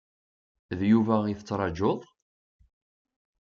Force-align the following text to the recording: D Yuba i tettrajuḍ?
D 0.77 0.81
Yuba 0.91 1.15
i 1.25 1.33
tettrajuḍ? 1.39 2.01